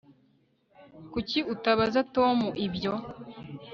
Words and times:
Kuki 1.13 1.39
utabaza 1.53 1.99
Tom 2.15 2.37
ibyo 2.65 2.93